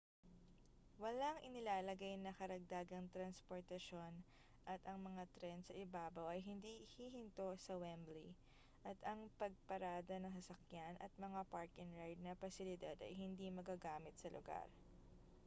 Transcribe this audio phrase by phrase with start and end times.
[1.03, 4.13] walang inilalagay na karagdagang transportasyon
[4.73, 8.27] at ang mga tren sa ibabaw ay hindi hihinto sa wembley
[8.89, 14.65] at ang pagparada ng sasakyan at mga park-and-ride na pasilidad ay hindi magagamit sa lugar